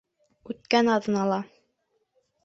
Үткән 0.53 0.89
аҙнала 0.93 1.37